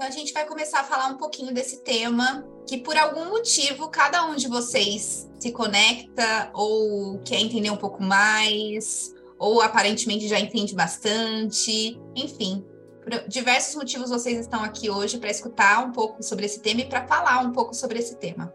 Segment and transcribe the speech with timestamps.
[0.00, 3.86] Então a gente vai começar a falar um pouquinho desse tema, que por algum motivo
[3.90, 10.40] cada um de vocês se conecta ou quer entender um pouco mais, ou aparentemente já
[10.40, 12.64] entende bastante, enfim.
[13.02, 16.88] Por diversos motivos vocês estão aqui hoje para escutar um pouco sobre esse tema e
[16.88, 18.50] para falar um pouco sobre esse tema.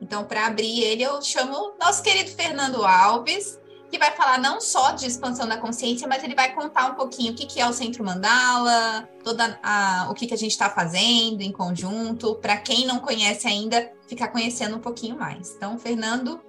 [0.00, 3.59] Então, para abrir ele, eu chamo nosso querido Fernando Alves,
[3.90, 7.32] que vai falar não só de expansão da consciência, mas ele vai contar um pouquinho
[7.32, 10.70] o que, que é o Centro Mandala, toda a, o que, que a gente está
[10.70, 15.54] fazendo em conjunto, para quem não conhece ainda, ficar conhecendo um pouquinho mais.
[15.56, 16.40] Então, Fernando,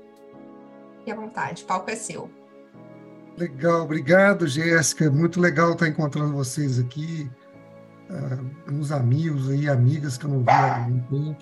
[0.99, 2.29] fique à vontade, o palco é seu.
[3.35, 5.09] Legal, obrigado, Jéssica.
[5.09, 7.29] Muito legal estar encontrando vocês aqui,
[8.09, 11.37] uh, uns amigos e amigas que eu não vi há um tempo.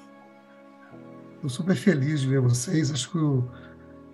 [1.36, 2.92] Estou super feliz de ver vocês.
[2.92, 3.50] Acho que o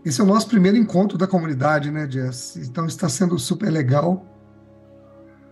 [0.05, 2.57] esse é o nosso primeiro encontro da comunidade, né, Jess?
[2.57, 4.23] Então está sendo super legal.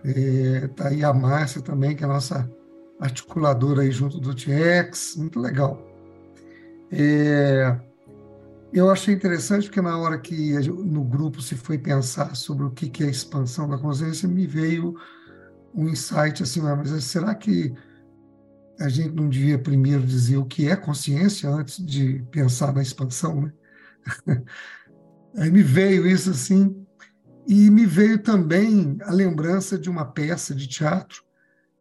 [0.04, 2.48] Está é, aí a Márcia também, que é a nossa
[3.00, 5.84] articuladora aí junto do TX, muito legal.
[6.92, 7.76] É,
[8.72, 13.02] eu achei interessante porque na hora que no grupo se foi pensar sobre o que
[13.02, 14.94] é a expansão da consciência, me veio
[15.74, 17.74] um insight assim, ah, mas será que
[18.78, 23.42] a gente não devia primeiro dizer o que é consciência antes de pensar na expansão,
[23.42, 23.52] né?
[25.36, 26.84] Aí me veio isso assim,
[27.46, 31.22] e me veio também a lembrança de uma peça de teatro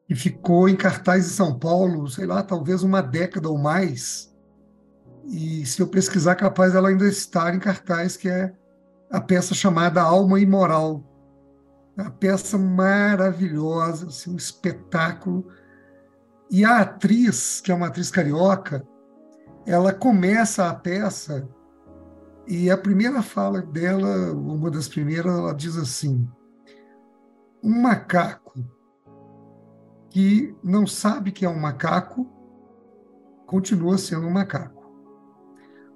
[0.08, 4.34] que ficou em cartaz em São Paulo, sei lá, talvez uma década ou mais.
[5.26, 8.54] E se eu pesquisar, capaz ela ainda estar em cartaz, que é
[9.10, 11.02] a peça chamada Alma Imoral.
[11.96, 15.48] É uma peça maravilhosa, assim, um espetáculo.
[16.52, 18.86] E a atriz, que é uma atriz carioca,
[19.66, 21.48] ela começa a peça
[22.48, 26.28] e a primeira fala dela, uma das primeiras, ela diz assim:
[27.64, 28.64] um macaco
[30.10, 32.30] que não sabe que é um macaco
[33.48, 34.84] continua sendo um macaco.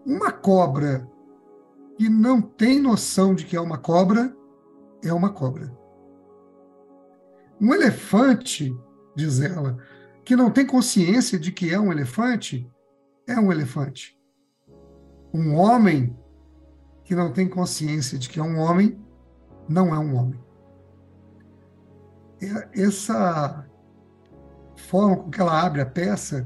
[0.06, 1.08] Uma cobra
[1.98, 4.36] que não tem noção de que é uma cobra
[5.04, 5.76] é uma cobra.
[7.60, 8.76] Um elefante,
[9.16, 9.78] diz ela,
[10.24, 12.70] que não tem consciência de que é um elefante,
[13.28, 14.18] é um elefante.
[15.34, 16.16] Um homem
[17.08, 19.00] que não tem consciência de que é um homem,
[19.68, 20.38] não é um homem.
[22.74, 23.66] Essa
[24.76, 26.46] forma com que ela abre a peça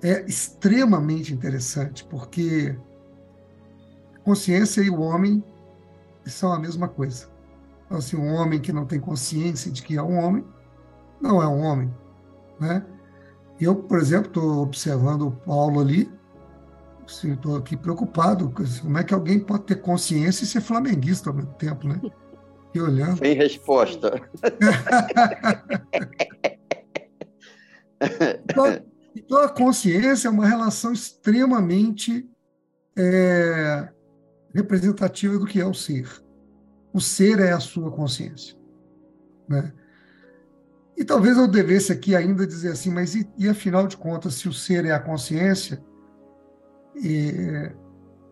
[0.00, 2.78] é extremamente interessante, porque
[4.22, 5.42] consciência e o homem
[6.24, 7.28] são a mesma coisa.
[7.84, 10.44] Então, assim, um homem que não tem consciência de que é um homem,
[11.20, 11.92] não é um homem,
[12.60, 12.86] né?
[13.60, 16.08] Eu, por exemplo, estou observando o Paulo ali,
[17.10, 18.52] estou aqui preocupado.
[18.80, 22.00] Como é que alguém pode ter consciência e ser flamenguista ao mesmo tempo, né?
[22.74, 23.18] E olhando.
[23.18, 24.20] Sem resposta.
[28.48, 28.82] então,
[29.14, 32.28] então, a consciência é uma relação extremamente
[32.96, 33.88] é,
[34.54, 36.08] representativa do que é o ser.
[36.92, 38.56] O ser é a sua consciência.
[39.48, 39.72] Né?
[40.96, 44.48] E talvez eu devesse aqui ainda dizer assim, mas e, e afinal de contas, se
[44.48, 45.82] o ser é a consciência,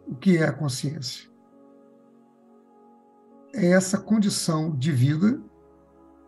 [0.07, 1.29] o que é a consciência?
[3.55, 5.41] É essa condição de vida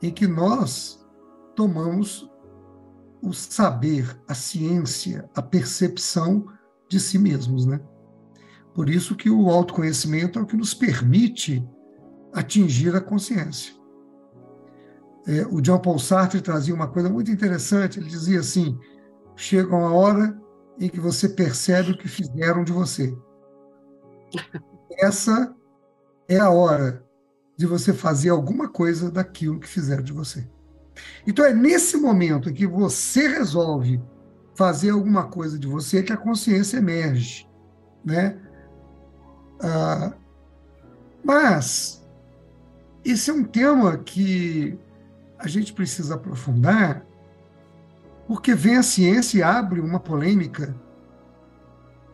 [0.03, 1.07] em que nós
[1.55, 2.31] tomamos
[3.23, 6.47] o saber, a ciência, a percepção
[6.89, 7.81] de si mesmos, né?
[8.75, 11.67] Por isso que o autoconhecimento é o que nos permite
[12.33, 13.75] atingir a consciência.
[15.27, 17.99] É, o John Paul Sartre trazia uma coisa muito interessante.
[17.99, 18.79] Ele dizia assim:
[19.37, 20.40] chega uma hora
[20.81, 23.15] em que você percebe o que fizeram de você.
[24.99, 25.55] Essa
[26.27, 27.05] é a hora
[27.57, 30.49] de você fazer alguma coisa daquilo que fizeram de você.
[31.27, 34.03] Então é nesse momento que você resolve
[34.55, 37.47] fazer alguma coisa de você que a consciência emerge,
[38.05, 38.39] né?
[39.63, 40.15] Ah,
[41.23, 42.03] mas
[43.05, 44.79] esse é um tema que
[45.39, 47.05] a gente precisa aprofundar,
[48.31, 50.73] porque vem a ciência e abre uma polêmica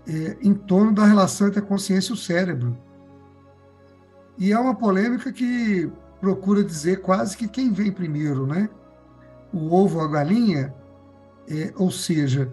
[0.09, 2.75] é, em torno da relação entre a consciência e o cérebro.
[4.39, 8.71] E é uma polêmica que procura dizer quase que quem vem primeiro, né?
[9.53, 10.75] O ovo ou a galinha,
[11.51, 12.51] é, ou seja,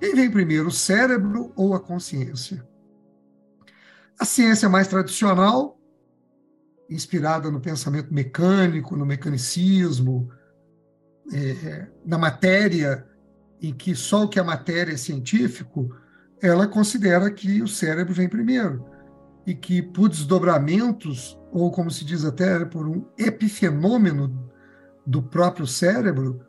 [0.00, 2.66] quem vem primeiro, o cérebro ou a consciência?
[4.18, 5.78] A ciência mais tradicional,
[6.90, 10.32] inspirada no pensamento mecânico, no mecanicismo,
[11.32, 13.06] é, na matéria,
[13.60, 15.94] em que só o que a matéria é científico,
[16.40, 18.84] ela considera que o cérebro vem primeiro
[19.46, 24.50] e que por desdobramentos, ou como se diz até, por um epifenômeno
[25.06, 26.40] do próprio cérebro,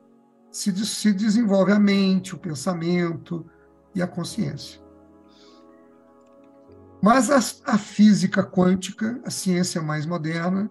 [0.52, 3.46] se, se desenvolve a mente, o pensamento
[3.94, 4.82] e a consciência.
[7.02, 10.70] Mas a, a física quântica, a ciência mais moderna,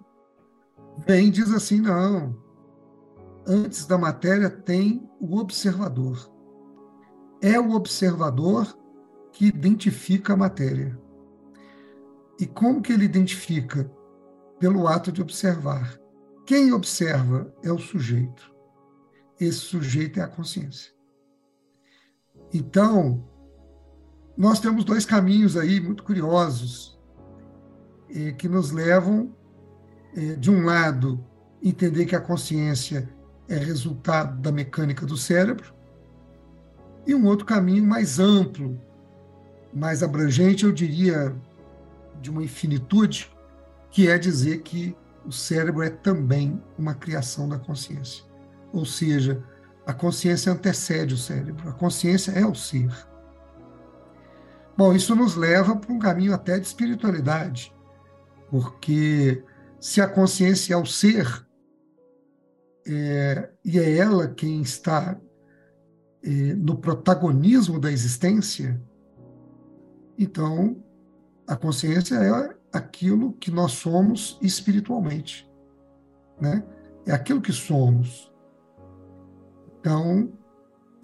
[1.06, 2.36] vem diz assim: não,
[3.46, 6.30] antes da matéria tem o observador.
[7.40, 8.78] É o observador
[9.32, 10.98] que identifica a matéria.
[12.38, 13.90] E como que ele identifica?
[14.58, 15.98] Pelo ato de observar.
[16.46, 18.54] Quem observa é o sujeito.
[19.38, 20.92] Esse sujeito é a consciência.
[22.52, 23.28] Então,
[24.36, 26.98] nós temos dois caminhos aí muito curiosos
[28.08, 29.34] eh, que nos levam,
[30.16, 31.24] eh, de um lado,
[31.62, 33.13] entender que a consciência
[33.48, 35.74] é resultado da mecânica do cérebro,
[37.06, 38.80] e um outro caminho mais amplo,
[39.72, 41.34] mais abrangente, eu diria,
[42.20, 43.30] de uma infinitude,
[43.90, 44.96] que é dizer que
[45.26, 48.24] o cérebro é também uma criação da consciência.
[48.72, 49.42] Ou seja,
[49.86, 52.90] a consciência antecede o cérebro, a consciência é o ser.
[54.76, 57.72] Bom, isso nos leva para um caminho até de espiritualidade,
[58.50, 59.44] porque
[59.78, 61.43] se a consciência é o ser,
[62.86, 65.18] é, e é ela quem está
[66.22, 68.80] é, no protagonismo da existência,
[70.18, 70.82] então
[71.46, 75.48] a consciência é aquilo que nós somos espiritualmente,
[76.40, 76.64] né?
[77.06, 78.32] É aquilo que somos.
[79.78, 80.32] Então,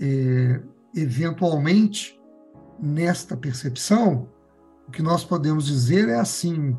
[0.00, 0.62] é,
[0.94, 2.19] eventualmente,
[2.79, 4.29] nesta percepção,
[4.88, 6.77] o que nós podemos dizer é assim: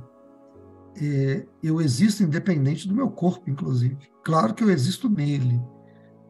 [1.00, 3.98] é, eu existo independente do meu corpo, inclusive.
[4.24, 5.62] Claro que eu existo nele.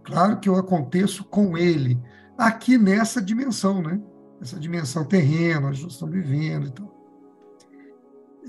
[0.04, 2.00] Claro que eu aconteço com ele.
[2.38, 4.02] Aqui nessa dimensão, né?
[4.42, 6.92] Essa dimensão terrena, onde nós estamos vivendo e tal.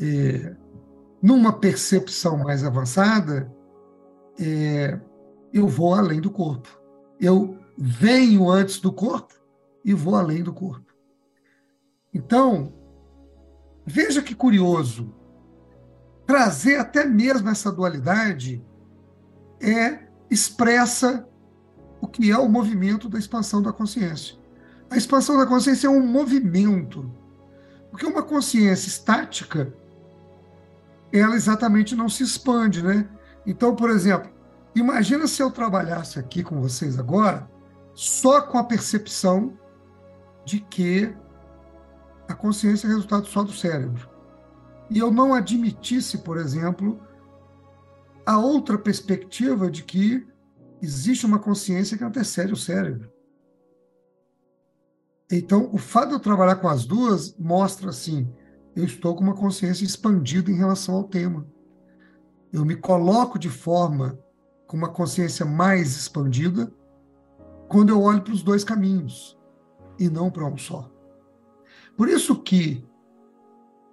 [0.00, 0.56] É,
[1.20, 3.53] numa percepção mais avançada,
[4.38, 4.99] é,
[5.53, 6.81] eu vou além do corpo.
[7.20, 9.35] Eu venho antes do corpo
[9.85, 10.93] e vou além do corpo.
[12.12, 12.73] Então,
[13.87, 15.14] veja que curioso.
[16.27, 18.65] Trazer até mesmo essa dualidade
[19.61, 21.27] é expressa
[22.01, 24.37] o que é o movimento da expansão da consciência.
[24.91, 27.11] A expansão da consciência é um movimento.
[27.91, 29.73] Porque uma consciência estática,
[31.13, 33.09] ela exatamente não se expande, né?
[33.47, 34.31] Então, por exemplo,
[34.75, 37.49] imagina se eu trabalhasse aqui com vocês agora
[37.95, 39.57] só com a percepção
[40.45, 41.15] de que
[42.29, 44.09] a consciência é resultado só do cérebro.
[44.93, 47.00] E eu não admitisse, por exemplo,
[48.27, 50.27] a outra perspectiva de que
[50.83, 53.11] existe uma consciência que antecede o cérebro.
[55.31, 58.31] Então, o fato de eu trabalhar com as duas mostra assim,
[58.77, 61.47] eu estou com uma consciência expandida em relação ao tema.
[62.53, 64.19] Eu me coloco de forma
[64.67, 66.71] com uma consciência mais expandida
[67.67, 69.38] quando eu olho para os dois caminhos
[69.99, 70.93] e não para um só.
[71.97, 72.85] Por isso que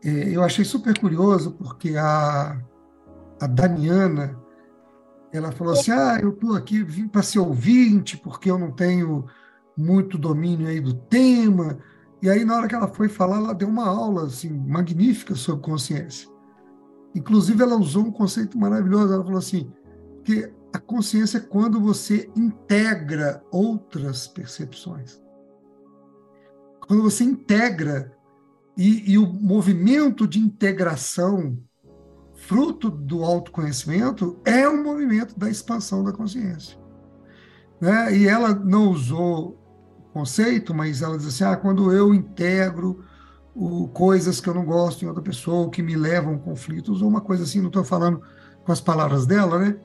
[0.04, 2.60] eu achei super curioso, porque a,
[3.40, 4.40] a Daniana,
[5.32, 9.26] ela falou assim, ah, eu estou aqui, vim para ser ouvinte, porque eu não tenho
[9.78, 11.78] muito domínio aí do tema.
[12.22, 15.64] E aí, na hora que ela foi falar, ela deu uma aula assim, magnífica sobre
[15.64, 16.30] consciência.
[17.16, 19.14] Inclusive, ela usou um conceito maravilhoso.
[19.14, 19.72] Ela falou assim,
[20.24, 25.20] que a consciência é quando você integra outras percepções
[26.90, 28.12] quando você integra
[28.80, 31.58] e, e o movimento de integração,
[32.34, 36.80] fruto do autoconhecimento, é um movimento da expansão da consciência.
[37.82, 38.16] Né?
[38.16, 39.60] E ela não usou
[40.00, 43.04] o conceito, mas ela diz assim: ah, quando eu integro
[43.54, 47.10] o, coisas que eu não gosto em outra pessoa, que me levam a conflitos, ou
[47.10, 48.22] uma coisa assim, não estou falando
[48.64, 49.76] com as palavras dela, né?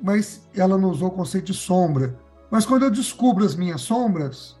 [0.00, 2.16] Mas ela não usou o conceito de sombra.
[2.48, 4.56] Mas quando eu descubro as minhas sombras,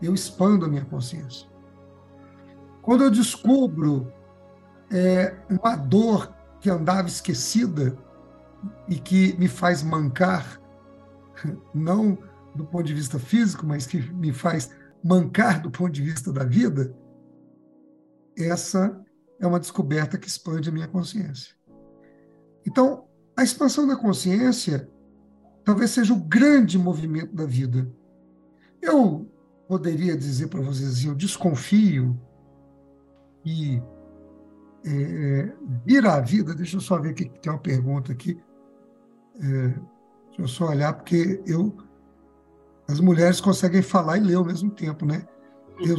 [0.00, 1.49] eu expando a minha consciência.
[2.82, 4.12] Quando eu descubro
[4.90, 7.96] é, uma dor que andava esquecida
[8.88, 10.60] e que me faz mancar,
[11.74, 12.18] não
[12.54, 14.70] do ponto de vista físico, mas que me faz
[15.02, 16.94] mancar do ponto de vista da vida,
[18.36, 19.00] essa
[19.38, 21.54] é uma descoberta que expande a minha consciência.
[22.66, 23.04] Então,
[23.36, 24.90] a expansão da consciência
[25.64, 27.90] talvez seja o grande movimento da vida.
[28.82, 29.30] Eu
[29.68, 32.20] poderia dizer para vocês assim, eu desconfio
[33.42, 33.82] que
[34.84, 35.52] é, é,
[35.84, 38.40] vir à vida, deixa eu só ver que tem uma pergunta aqui,
[39.36, 39.68] é,
[40.28, 41.76] deixa eu só olhar, porque eu,
[42.88, 45.26] as mulheres conseguem falar e ler ao mesmo tempo, né?
[45.78, 45.96] Eu,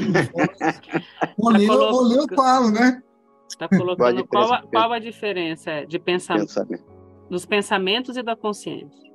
[1.37, 3.01] ou, ler, tá ou ler eu falo, né?
[3.47, 6.83] Está colocando qual a, qual a diferença de pensamento, pensamento,
[7.29, 9.11] dos pensamentos e da consciência.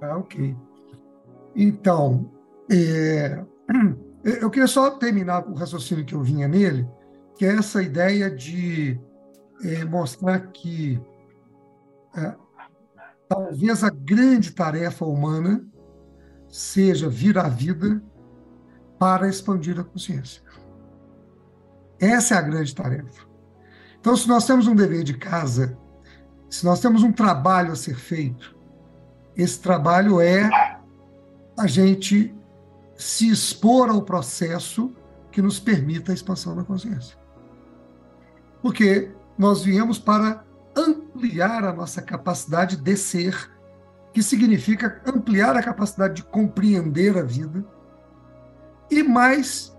[0.00, 0.56] Ah, ok.
[1.56, 2.30] Então,
[2.70, 3.44] é,
[4.40, 6.88] eu queria só terminar o raciocínio que eu vinha nele,
[7.38, 9.00] que é essa ideia de
[9.62, 11.00] é, mostrar que
[12.16, 12.34] é,
[13.28, 15.64] talvez a grande tarefa humana
[16.48, 18.02] seja vir à vida
[18.98, 20.42] para expandir a consciência.
[22.00, 23.28] Essa é a grande tarefa.
[24.00, 25.78] Então, se nós temos um dever de casa,
[26.50, 28.56] se nós temos um trabalho a ser feito,
[29.36, 30.50] esse trabalho é
[31.56, 32.34] a gente
[32.96, 34.92] se expor ao processo
[35.30, 37.16] que nos permita a expansão da consciência.
[38.62, 40.44] Porque nós viemos para
[40.76, 43.50] ampliar a nossa capacidade de ser,
[44.12, 47.64] que significa ampliar a capacidade de compreender a vida,
[48.90, 49.76] e mais,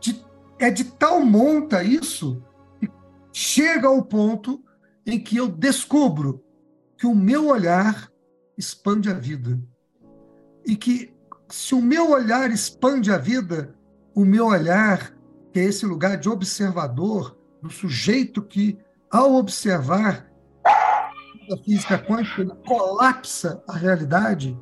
[0.00, 0.24] de,
[0.58, 2.42] é de tal monta isso
[2.78, 2.88] que
[3.32, 4.62] chega ao ponto
[5.06, 6.44] em que eu descubro
[6.96, 8.10] que o meu olhar
[8.56, 9.58] expande a vida.
[10.64, 11.12] E que,
[11.48, 13.74] se o meu olhar expande a vida,
[14.14, 15.12] o meu olhar,
[15.52, 18.78] que é esse lugar de observador, do sujeito que,
[19.10, 20.30] ao observar
[21.50, 24.58] a física quântica, ele colapsa a realidade.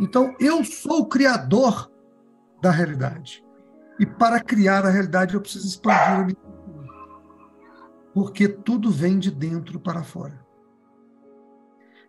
[0.00, 1.90] Então, eu sou o criador
[2.60, 3.44] da realidade.
[3.98, 6.44] E para criar a realidade, eu preciso expandir a minha
[8.14, 10.40] porque tudo vem de dentro para fora.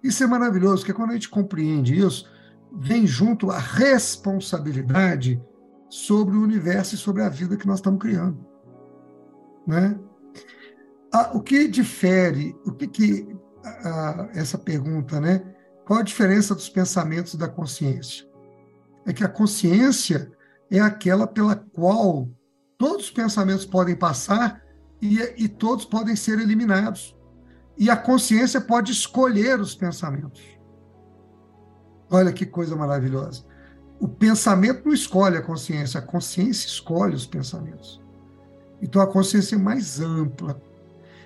[0.04, 2.30] Isso é maravilhoso, porque quando a gente compreende isso,
[2.72, 5.42] vem junto a responsabilidade
[5.90, 8.38] sobre o universo e sobre a vida que nós estamos criando.
[9.66, 10.00] Né?
[11.18, 15.42] Ah, o que difere, o que, que ah, essa pergunta, né?
[15.86, 18.28] Qual a diferença dos pensamentos da consciência?
[19.06, 20.30] É que a consciência
[20.70, 22.28] é aquela pela qual
[22.78, 24.62] todos os pensamentos podem passar
[25.02, 27.16] e, e todos podem ser eliminados.
[27.78, 30.42] E a consciência pode escolher os pensamentos.
[32.12, 33.46] Olha que coisa maravilhosa.
[34.02, 38.04] O pensamento não escolhe a consciência, a consciência escolhe os pensamentos.
[38.82, 40.62] Então a consciência é mais ampla.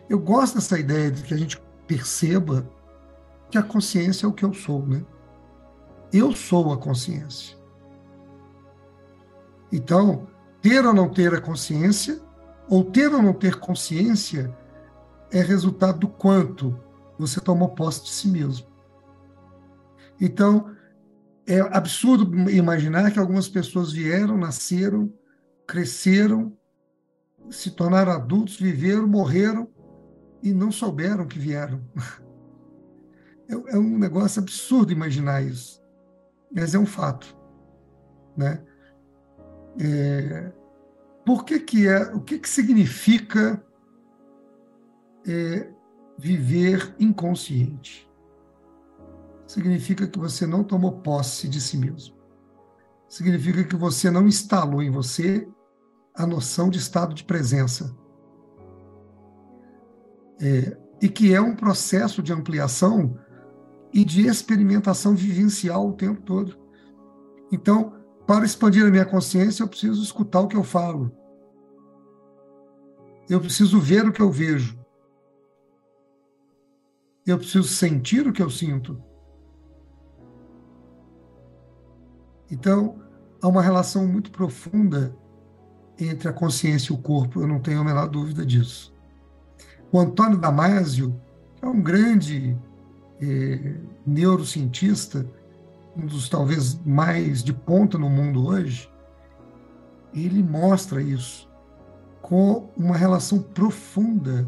[0.09, 2.67] Eu gosto dessa ideia de que a gente perceba
[3.51, 5.05] que a consciência é o que eu sou, né?
[6.11, 7.55] Eu sou a consciência.
[9.71, 10.27] Então,
[10.61, 12.19] ter ou não ter a consciência
[12.67, 14.55] ou ter ou não ter consciência
[15.31, 16.79] é resultado do quanto
[17.17, 18.67] você tomou posse de si mesmo.
[20.19, 20.75] Então,
[21.45, 25.13] é absurdo imaginar que algumas pessoas vieram, nasceram,
[25.67, 26.57] cresceram,
[27.51, 29.67] se tornaram adultos, viveram, morreram
[30.41, 31.81] e não souberam que vieram.
[33.47, 35.81] É, é um negócio absurdo imaginar isso,
[36.53, 37.35] mas é um fato,
[38.37, 38.63] né?
[39.79, 40.51] É,
[41.25, 43.63] por que que é, o que que significa
[45.27, 45.67] é,
[46.17, 48.07] viver inconsciente?
[49.47, 52.15] Significa que você não tomou posse de si mesmo.
[53.07, 55.49] Significa que você não instalou em você
[56.13, 57.95] a noção de estado de presença.
[60.41, 63.17] É, e que é um processo de ampliação
[63.93, 66.57] e de experimentação vivencial o tempo todo.
[67.51, 67.93] Então,
[68.27, 71.11] para expandir a minha consciência, eu preciso escutar o que eu falo.
[73.29, 74.79] Eu preciso ver o que eu vejo.
[77.25, 79.01] Eu preciso sentir o que eu sinto.
[82.51, 82.99] Então,
[83.41, 85.15] há uma relação muito profunda
[85.99, 88.93] entre a consciência e o corpo, eu não tenho a menor dúvida disso.
[89.91, 91.19] O Antônio Damasio,
[91.61, 92.57] é um grande
[93.21, 95.25] eh, neurocientista,
[95.97, 98.91] um dos talvez mais de ponta no mundo hoje,
[100.13, 101.49] ele mostra isso
[102.21, 104.47] com uma relação profunda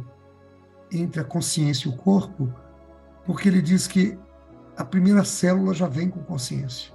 [0.91, 2.53] entre a consciência e o corpo,
[3.25, 4.17] porque ele diz que
[4.77, 6.93] a primeira célula já vem com consciência.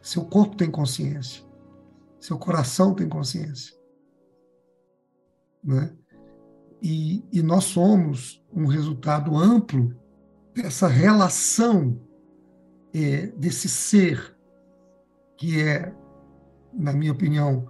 [0.00, 1.44] Seu corpo tem consciência,
[2.20, 3.74] seu coração tem consciência.
[5.62, 5.92] Né?
[6.82, 9.94] E, e nós somos um resultado amplo
[10.54, 11.98] dessa relação
[12.92, 14.36] é, desse ser
[15.36, 15.92] que é,
[16.72, 17.68] na minha opinião,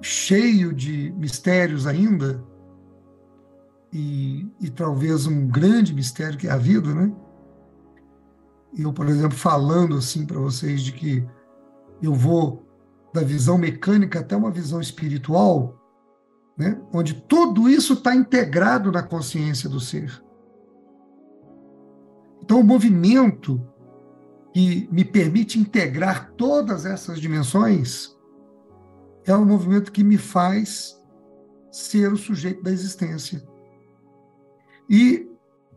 [0.00, 2.44] cheio de mistérios ainda,
[3.92, 7.12] e, e talvez um grande mistério que é a vida, né?
[8.76, 11.26] Eu, por exemplo, falando assim para vocês de que
[12.02, 12.66] eu vou
[13.14, 15.77] da visão mecânica até uma visão espiritual,
[16.58, 16.80] né?
[16.92, 20.22] onde tudo isso está integrado na consciência do ser.
[22.42, 23.62] Então, o movimento
[24.52, 28.16] que me permite integrar todas essas dimensões
[29.24, 30.98] é um movimento que me faz
[31.70, 33.46] ser o sujeito da existência.
[34.88, 35.28] E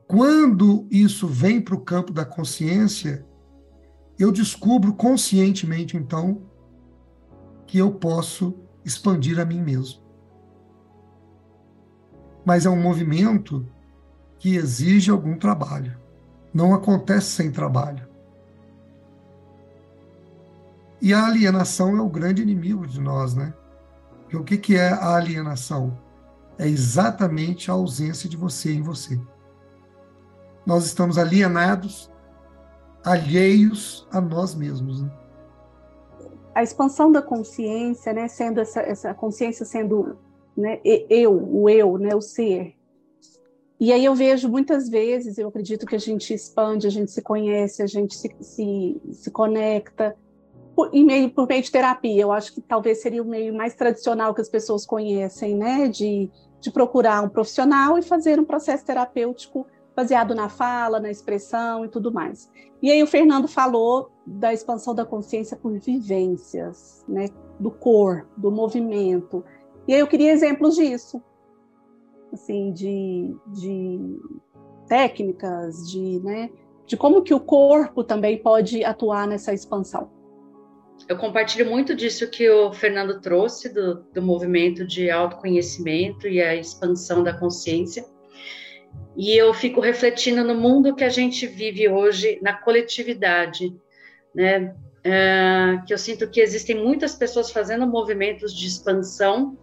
[0.08, 3.26] quando isso vem para o campo da consciência,
[4.18, 6.44] eu descubro conscientemente, então,
[7.68, 10.01] que eu posso expandir a mim mesmo.
[12.46, 13.66] Mas é um movimento
[14.40, 15.96] que exige algum trabalho.
[16.54, 18.08] Não acontece sem trabalho.
[21.02, 23.54] E a alienação é o grande inimigo de nós, né?
[24.22, 25.98] Porque o que, que é a alienação?
[26.58, 29.20] É exatamente a ausência de você em você.
[30.66, 32.12] Nós estamos alienados,
[33.04, 35.02] alheios a nós mesmos.
[35.02, 35.12] Né?
[36.54, 40.18] A expansão da consciência, né, sendo essa, essa consciência sendo
[40.56, 42.76] né, eu, o eu, né, o ser.
[43.80, 47.22] E aí eu vejo muitas vezes, eu acredito que a gente expande, a gente se
[47.22, 50.16] conhece, a gente se, se, se conecta,
[50.76, 52.22] por, meio, por meio de terapia.
[52.22, 55.88] Eu acho que talvez seria o meio mais tradicional que as pessoas conhecem, né?
[55.88, 56.30] De,
[56.60, 59.66] de procurar um profissional e fazer um processo terapêutico
[59.96, 62.50] baseado na fala, na expressão e tudo mais.
[62.82, 67.30] E aí o Fernando falou da expansão da consciência por vivências, né?
[67.60, 69.44] Do corpo, do movimento.
[69.88, 71.22] E aí eu queria exemplos disso,
[72.32, 74.00] assim, de, de
[74.88, 76.50] técnicas, de, né?
[76.86, 80.10] De como que o corpo também pode atuar nessa expansão
[81.08, 86.56] eu compartilho muito disso que o Fernando trouxe, do, do movimento de autoconhecimento e a
[86.56, 88.06] expansão da consciência.
[89.16, 93.76] E eu fico refletindo no mundo que a gente vive hoje, na coletividade,
[94.34, 94.76] né?
[95.04, 99.58] Uh, que eu sinto que existem muitas pessoas fazendo movimentos de expansão,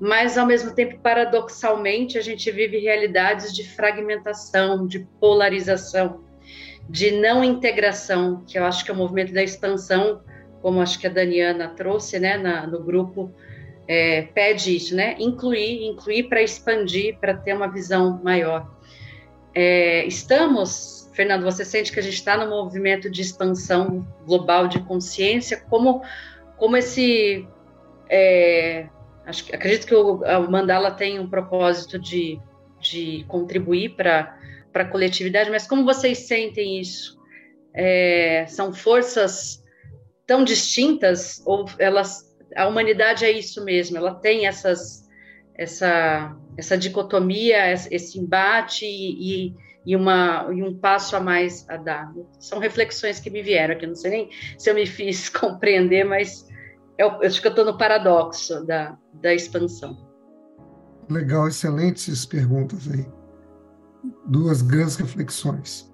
[0.00, 6.24] mas ao mesmo tempo, paradoxalmente, a gente vive realidades de fragmentação, de polarização,
[6.88, 10.20] de não integração, que eu acho que é o movimento da expansão
[10.64, 13.30] como acho que a Daniana trouxe, né, na, no grupo,
[13.86, 18.74] é, pede isso, né, incluir, incluir para expandir, para ter uma visão maior.
[19.54, 24.80] É, estamos, Fernando, você sente que a gente está no movimento de expansão global de
[24.80, 26.02] consciência, como,
[26.56, 27.46] como esse,
[28.10, 28.88] é,
[29.24, 30.18] acho, acredito que o,
[30.50, 32.40] Mandala tem um propósito de,
[32.80, 34.36] de contribuir para
[34.74, 37.16] a coletividade, mas como vocês sentem isso?
[37.72, 39.62] É, são forças
[40.26, 45.08] tão distintas ou elas a humanidade é isso mesmo, ela tem essas
[45.56, 52.12] essa essa dicotomia, esse embate e, e, uma, e um passo a mais a dar.
[52.38, 56.46] São reflexões que me vieram aqui, não sei nem se eu me fiz compreender, mas
[56.98, 59.96] eu, eu acho que eu estou no paradoxo da, da expansão.
[61.10, 63.06] Legal, excelentes perguntas aí.
[64.26, 65.92] Duas grandes reflexões.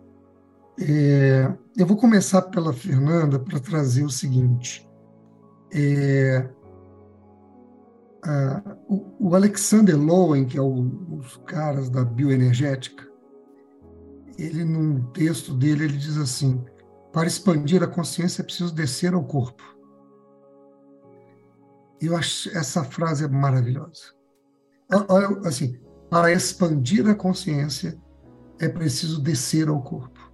[0.80, 4.88] É, eu vou começar pela Fernanda para trazer o seguinte.
[5.72, 6.48] É,
[8.24, 13.09] a, o, o, Alexander Lowen, que é o, os caras da bioenergética,
[14.40, 16.64] ele num texto dele ele diz assim:
[17.12, 19.62] para expandir a consciência é preciso descer ao corpo.
[22.00, 24.14] Eu acho essa frase é maravilhosa.
[25.08, 28.00] Olha, assim, para expandir a consciência
[28.58, 30.30] é preciso descer ao corpo.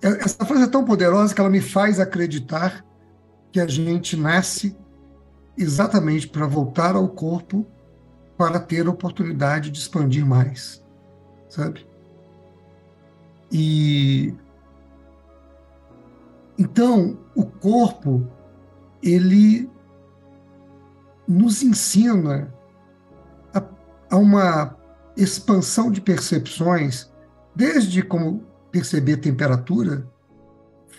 [0.00, 2.84] Essa frase é tão poderosa que ela me faz acreditar
[3.50, 4.76] que a gente nasce
[5.56, 7.66] exatamente para voltar ao corpo
[8.36, 10.84] para ter a oportunidade de expandir mais,
[11.48, 11.85] sabe?
[13.50, 14.34] E
[16.58, 18.26] então o corpo
[19.02, 19.70] ele
[21.28, 22.52] nos ensina
[23.52, 23.62] a,
[24.10, 24.76] a uma
[25.16, 27.10] expansão de percepções,
[27.54, 30.06] desde como perceber temperatura,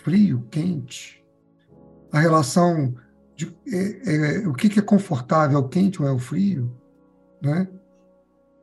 [0.02, 1.24] frio, quente,
[2.12, 2.94] a relação
[3.36, 6.70] de é, é, o que, que é confortável, é o quente ou é o frio,
[7.40, 7.68] né?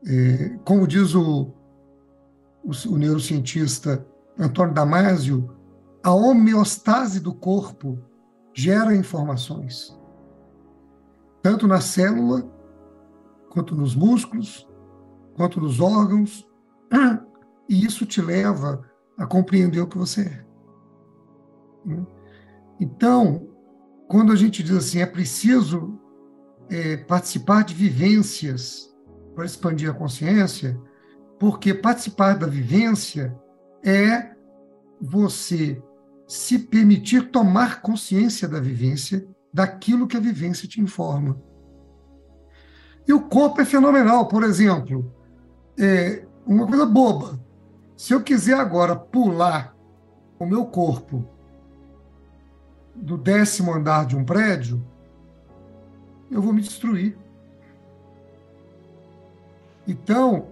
[0.06, 1.52] É, como diz o,
[2.66, 4.06] o, o neurocientista
[4.38, 5.56] Antônio Damasio,
[6.04, 8.00] a homeostase do corpo
[8.54, 9.98] gera informações,
[11.42, 12.52] tanto na célula,
[13.50, 14.68] quanto nos músculos,
[15.36, 16.48] quanto nos órgãos,
[17.70, 18.84] e isso te leva
[19.18, 20.46] a compreender o que você é.
[21.86, 22.06] Né?
[22.80, 23.48] Então,
[24.08, 26.00] quando a gente diz assim, é preciso
[26.70, 28.94] é, participar de vivências
[29.34, 30.80] para expandir a consciência,
[31.40, 33.36] porque participar da vivência
[33.84, 34.32] é
[35.02, 35.82] você
[36.28, 41.40] se permitir tomar consciência da vivência, daquilo que a vivência te informa.
[43.08, 45.14] E o corpo é fenomenal, por exemplo,
[45.78, 47.40] é uma coisa boba.
[47.96, 49.76] Se eu quiser agora pular
[50.40, 51.28] o meu corpo
[52.96, 54.84] do décimo andar de um prédio,
[56.32, 57.18] eu vou me destruir.
[59.88, 60.48] Então,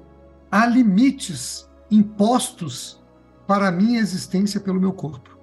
[0.53, 3.03] há limites impostos
[3.47, 5.35] para a minha existência pelo meu corpo.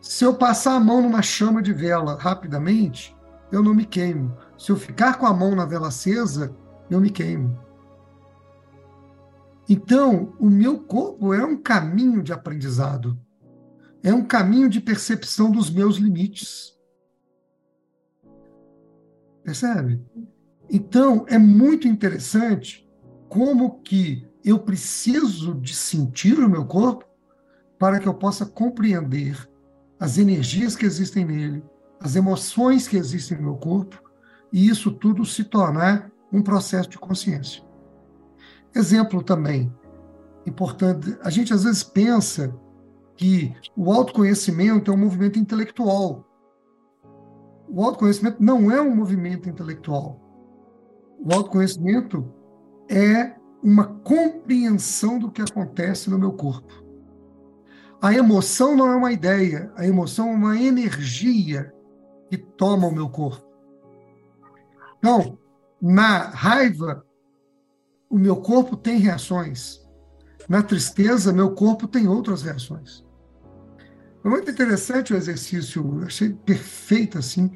[0.00, 3.16] Se eu passar a mão numa chama de vela rapidamente,
[3.50, 4.36] eu não me queimo.
[4.56, 6.54] Se eu ficar com a mão na vela acesa,
[6.88, 7.58] eu me queimo.
[9.68, 13.18] Então, o meu corpo é um caminho de aprendizado,
[14.00, 16.78] é um caminho de percepção dos meus limites.
[19.42, 20.00] Percebe?
[20.70, 22.88] Então, é muito interessante
[23.28, 27.04] como que eu preciso de sentir o meu corpo
[27.78, 29.36] para que eu possa compreender
[29.98, 31.62] as energias que existem nele,
[32.00, 34.00] as emoções que existem no meu corpo,
[34.52, 37.62] e isso tudo se tornar um processo de consciência.
[38.74, 39.72] Exemplo também
[40.46, 42.54] importante, a gente às vezes pensa
[43.16, 46.24] que o autoconhecimento é um movimento intelectual.
[47.68, 50.19] O autoconhecimento não é um movimento intelectual.
[51.22, 52.32] O autoconhecimento
[52.88, 56.82] é uma compreensão do que acontece no meu corpo.
[58.00, 61.72] A emoção não é uma ideia, a emoção é uma energia
[62.30, 63.46] que toma o meu corpo.
[64.98, 65.38] Então,
[65.80, 67.04] na raiva,
[68.08, 69.86] o meu corpo tem reações.
[70.48, 73.04] Na tristeza, meu corpo tem outras reações.
[74.22, 77.50] Foi muito interessante o exercício, achei perfeito, assim,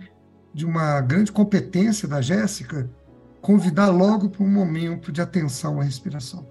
[0.52, 2.90] de uma grande competência da Jéssica,
[3.44, 6.46] convidar logo para um momento de atenção à respiração.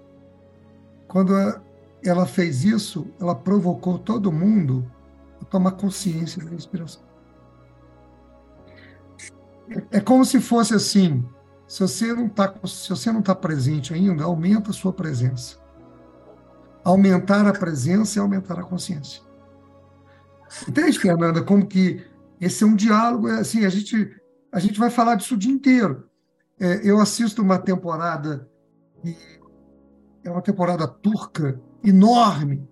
[1.08, 1.32] Quando
[2.04, 4.88] ela fez isso, ela provocou todo mundo
[5.42, 7.02] a tomar consciência da respiração.
[9.90, 11.28] É como se fosse assim:
[11.66, 15.58] se você não está se você não está presente ainda, aumenta a sua presença.
[16.84, 19.20] Aumentar a presença é aumentar a consciência.
[20.68, 22.04] Entende, Fernanda, como que
[22.40, 24.14] esse é um diálogo, é assim, a gente
[24.52, 26.08] a gente vai falar disso o dia inteiro.
[26.58, 28.48] É, eu assisto uma temporada
[30.24, 32.66] é uma temporada turca enorme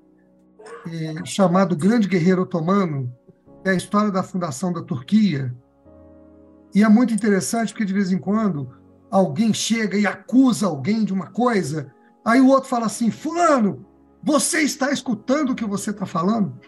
[0.87, 3.14] é, chamado Grande Guerreiro Otomano,
[3.64, 5.55] é a história da fundação da Turquia.
[6.75, 8.71] E é muito interessante porque de vez em quando
[9.11, 11.92] alguém chega e acusa alguém de uma coisa,
[12.25, 13.85] aí o outro fala assim: Fulano,
[14.23, 16.59] você está escutando o que você está falando?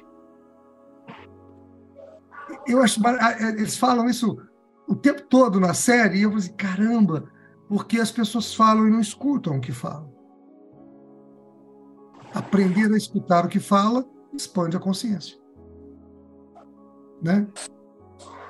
[2.67, 3.01] Eu acho
[3.57, 4.39] eles falam isso
[4.87, 7.25] o tempo todo na série e eu falo assim, caramba,
[7.69, 10.13] porque as pessoas falam e não escutam o que falam.
[12.35, 15.39] Aprender a escutar o que fala expande a consciência.
[17.23, 17.47] Né?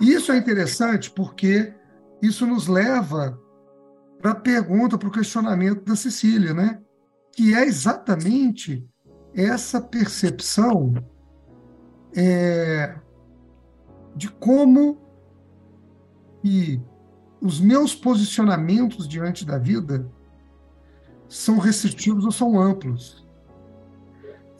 [0.01, 1.73] E isso é interessante porque
[2.21, 3.39] isso nos leva
[4.21, 6.81] para a pergunta, para o questionamento da Cecília, né?
[7.33, 8.89] que é exatamente
[9.35, 10.95] essa percepção
[12.17, 12.95] é,
[14.17, 15.04] de como
[16.45, 16.79] e
[17.41, 20.07] os meus posicionamentos diante da vida
[21.27, 23.27] são restritivos ou são amplos.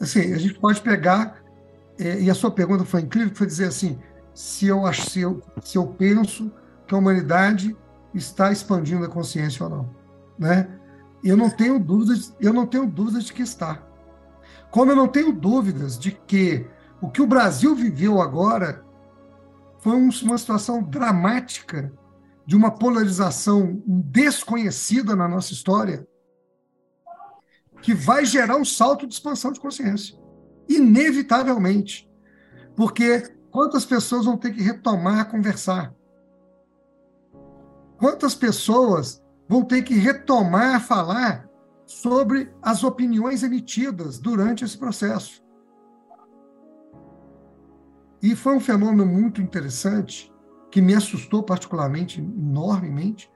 [0.01, 1.43] Assim, a gente pode pegar,
[1.99, 3.99] é, e a sua pergunta foi incrível, foi dizer assim,
[4.33, 6.51] se eu, se, eu, se eu penso
[6.87, 7.77] que a humanidade
[8.13, 9.89] está expandindo a consciência ou não,
[10.37, 10.67] né?
[11.23, 13.81] Eu não tenho dúvidas, eu não tenho dúvidas de que está.
[14.69, 16.67] Como eu não tenho dúvidas de que
[17.01, 18.84] o que o Brasil viveu agora
[19.85, 21.93] foi uma situação dramática
[22.43, 26.07] de uma polarização desconhecida na nossa história,
[27.83, 30.17] que vai gerar um salto de expansão de consciência.
[30.67, 32.09] Inevitavelmente.
[32.75, 35.93] Porque quantas pessoas vão ter que retomar a conversar?
[37.99, 41.47] Quantas pessoas vão ter que retomar a falar
[41.85, 45.44] sobre as opiniões emitidas durante esse processo?
[48.21, 50.33] E foi um fenômeno muito interessante,
[50.71, 53.31] que me assustou particularmente, enormemente,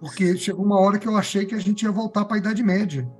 [0.00, 2.62] porque chegou uma hora que eu achei que a gente ia voltar para a Idade
[2.62, 3.10] Média.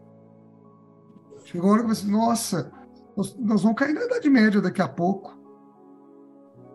[1.44, 2.72] Chegou uma hora que eu pensei, nossa,
[3.16, 5.36] nós, nós vamos cair na Idade Média daqui a pouco,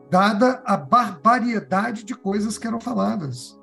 [0.09, 3.57] dada a barbariedade de coisas que eram faladas.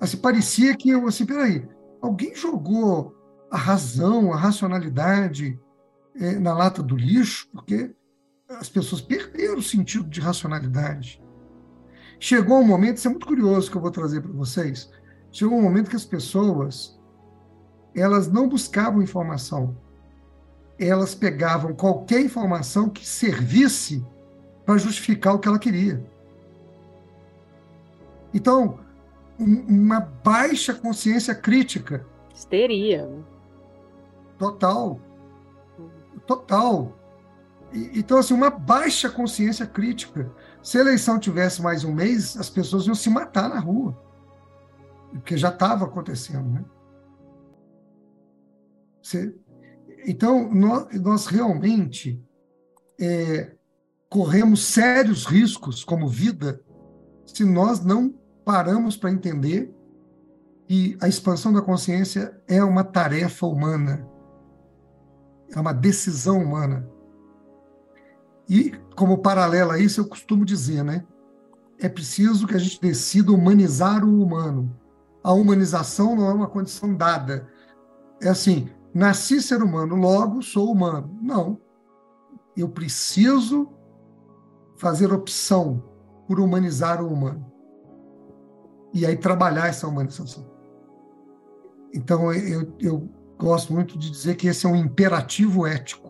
[0.00, 1.66] Assim, parecia que eu, assim, peraí,
[2.00, 3.16] alguém jogou
[3.50, 5.58] a razão, a racionalidade
[6.16, 7.94] é, na lata do lixo, porque
[8.58, 11.22] as pessoas perderam o sentido de racionalidade.
[12.18, 14.90] Chegou um momento, isso é muito curioso que eu vou trazer para vocês.
[15.30, 16.98] Chegou um momento que as pessoas
[17.94, 19.76] elas não buscavam informação.
[20.78, 24.04] Elas pegavam qualquer informação que servisse
[24.64, 26.04] para justificar o que ela queria.
[28.32, 28.78] Então,
[29.38, 32.06] um, uma baixa consciência crítica.
[32.34, 33.08] Histeria.
[34.38, 34.98] Total.
[36.26, 37.01] Total.
[37.72, 40.30] Então, assim, uma baixa consciência crítica.
[40.62, 43.98] Se a eleição tivesse mais um mês, as pessoas iam se matar na rua.
[45.10, 46.64] Porque já estava acontecendo, né?
[49.02, 49.34] Você...
[50.06, 52.22] Então, nós, nós realmente,
[53.00, 53.54] é,
[54.08, 56.60] corremos sérios riscos como vida
[57.24, 59.74] se nós não paramos para entender
[60.66, 64.06] que a expansão da consciência é uma tarefa humana,
[65.54, 66.88] é uma decisão humana.
[68.52, 71.06] E, como paralelo a isso, eu costumo dizer, né?
[71.78, 74.78] É preciso que a gente decida humanizar o humano.
[75.24, 77.48] A humanização não é uma condição dada.
[78.20, 81.18] É assim, nasci ser humano, logo sou humano.
[81.22, 81.58] Não.
[82.54, 83.72] Eu preciso
[84.76, 85.82] fazer opção
[86.28, 87.50] por humanizar o humano.
[88.92, 90.46] E aí trabalhar essa humanização.
[91.94, 96.01] Então, eu, eu gosto muito de dizer que esse é um imperativo ético.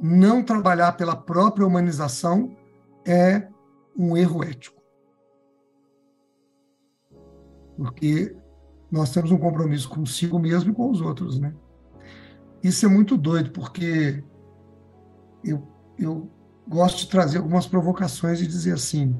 [0.00, 2.54] Não trabalhar pela própria humanização
[3.04, 3.48] é
[3.96, 4.82] um erro ético.
[7.76, 8.36] Porque
[8.90, 11.54] nós temos um compromisso consigo mesmo e com os outros, né?
[12.62, 14.22] Isso é muito doido, porque
[15.44, 15.62] eu,
[15.98, 16.28] eu
[16.66, 19.14] gosto de trazer algumas provocações e dizer assim: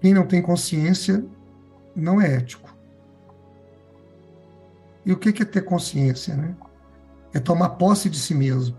[0.00, 1.24] quem não tem consciência
[1.94, 2.74] não é ético.
[5.04, 6.56] E o que é ter consciência, né?
[7.32, 8.76] É tomar posse de si mesmo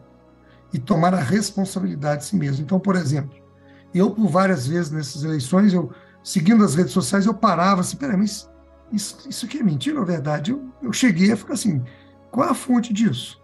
[0.73, 2.63] e tomar a responsabilidade de si mesmo.
[2.63, 3.35] Então, por exemplo,
[3.93, 5.91] eu por várias vezes nessas eleições, eu
[6.23, 8.49] seguindo as redes sociais, eu parava assim, peraí, mas
[8.91, 10.51] isso, isso aqui é mentira ou verdade?
[10.51, 11.83] Eu, eu cheguei a ficar assim,
[12.29, 13.41] qual é a fonte disso?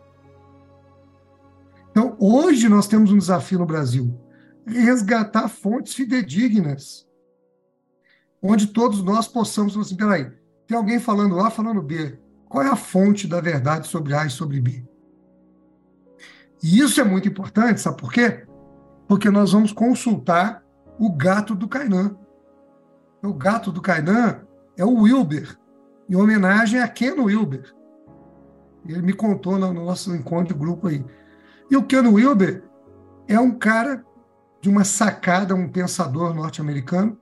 [1.91, 4.19] Então, hoje nós temos um desafio no Brasil,
[4.65, 7.07] resgatar fontes fidedignas,
[8.41, 10.31] onde todos nós possamos falar assim, peraí,
[10.67, 14.29] tem alguém falando A, falando B, qual é a fonte da verdade sobre A e
[14.29, 14.85] sobre B?
[16.63, 18.45] E isso é muito importante, sabe por quê?
[19.07, 20.63] Porque nós vamos consultar
[20.99, 22.17] o gato do Kainan.
[23.23, 24.41] O gato do Kainan
[24.75, 25.57] é o Wilber,
[26.09, 27.73] em homenagem a Ken Wilber.
[28.87, 31.03] Ele me contou no nosso encontro de grupo aí.
[31.69, 32.63] E o Ken Wilber
[33.27, 34.03] é um cara
[34.61, 37.17] de uma sacada, um pensador norte-americano,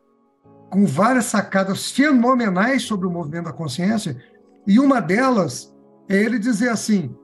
[0.69, 4.21] com várias sacadas fenomenais sobre o movimento da consciência,
[4.67, 5.73] e uma delas
[6.09, 7.15] é ele dizer assim: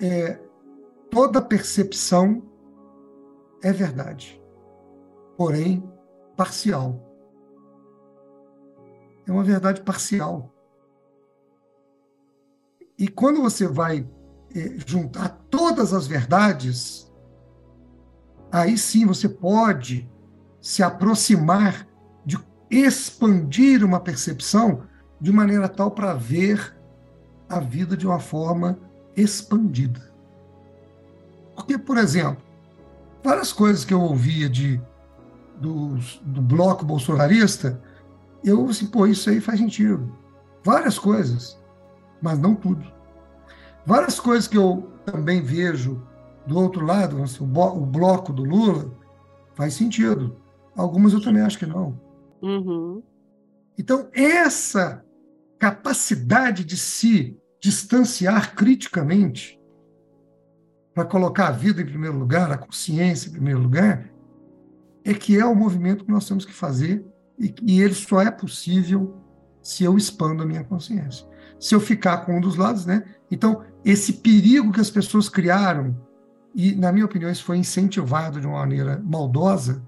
[0.00, 0.38] é,
[1.10, 2.42] toda percepção
[3.62, 4.40] é verdade,
[5.36, 5.82] porém
[6.36, 7.04] parcial.
[9.26, 10.54] É uma verdade parcial.
[12.98, 14.08] E quando você vai
[14.54, 17.12] é, juntar todas as verdades,
[18.50, 20.10] aí sim você pode
[20.60, 21.86] se aproximar
[22.24, 22.38] de
[22.70, 24.82] expandir uma percepção
[25.20, 26.76] de maneira tal para ver
[27.48, 28.78] a vida de uma forma
[29.16, 30.12] expandida.
[31.58, 32.40] Porque, por exemplo,
[33.22, 34.80] várias coisas que eu ouvia de,
[35.60, 37.82] do, do bloco bolsonarista,
[38.44, 40.16] eu assim, pô, isso aí faz sentido.
[40.62, 41.60] Várias coisas,
[42.22, 42.86] mas não tudo.
[43.84, 46.00] Várias coisas que eu também vejo
[46.46, 48.96] do outro lado, assim, o bloco do Lula,
[49.56, 50.36] faz sentido.
[50.76, 52.00] Algumas eu também acho que não.
[52.40, 53.02] Uhum.
[53.76, 55.04] Então, essa
[55.58, 59.57] capacidade de se distanciar criticamente
[60.98, 64.10] para colocar a vida em primeiro lugar, a consciência em primeiro lugar,
[65.04, 67.06] é que é o movimento que nós temos que fazer
[67.38, 69.16] e, e ele só é possível
[69.62, 71.24] se eu expando a minha consciência.
[71.60, 73.04] Se eu ficar com um dos lados, né?
[73.30, 75.96] Então, esse perigo que as pessoas criaram,
[76.52, 79.80] e na minha opinião isso foi incentivado de uma maneira maldosa,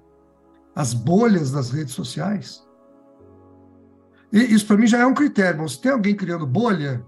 [0.76, 2.64] as bolhas das redes sociais,
[4.32, 5.68] e isso para mim já é um critério.
[5.68, 7.04] Se tem alguém criando bolha,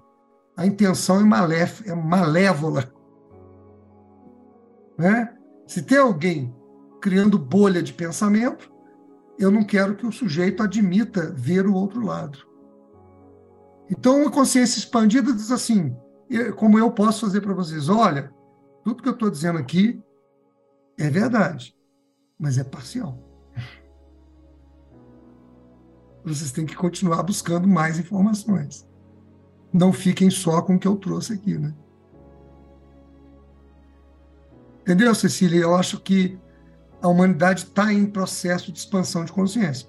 [0.57, 2.93] a intenção é, maléf é malévola.
[4.99, 5.35] Né?
[5.67, 6.55] Se tem alguém
[7.01, 8.73] criando bolha de pensamento,
[9.39, 12.39] eu não quero que o sujeito admita ver o outro lado.
[13.91, 15.97] Então, uma consciência expandida diz assim:
[16.57, 17.89] como eu posso fazer para vocês?
[17.89, 18.33] Olha,
[18.85, 20.01] tudo que eu estou dizendo aqui
[20.99, 21.77] é verdade,
[22.39, 23.19] mas é parcial
[26.25, 28.89] vocês têm que continuar buscando mais informações.
[29.73, 31.75] Não fiquem só com o que eu trouxe aqui, né?
[34.83, 35.61] Entendeu, Cecília?
[35.61, 36.39] Eu acho que
[37.01, 39.89] a humanidade está em processo de expansão de consciência.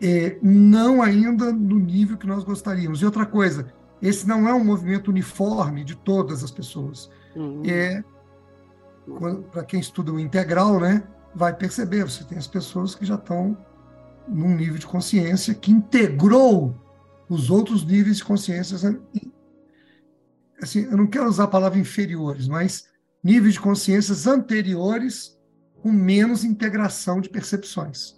[0.00, 3.00] É, não ainda no nível que nós gostaríamos.
[3.00, 7.10] E outra coisa, esse não é um movimento uniforme de todas as pessoas.
[7.34, 7.62] Uhum.
[7.66, 8.02] É,
[9.50, 11.02] para quem estuda o integral, né,
[11.34, 13.56] vai perceber, você tem as pessoas que já estão
[14.26, 16.74] num nível de consciência que integrou
[17.28, 18.76] os outros níveis de consciência.
[20.62, 22.88] Assim, eu não quero usar a palavra inferiores, mas
[23.22, 25.38] níveis de consciências anteriores
[25.82, 28.17] com menos integração de percepções.